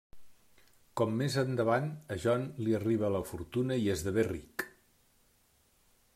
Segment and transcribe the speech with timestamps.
[1.01, 4.67] Com més endavant a John li arriba la fortuna i esdevé ric.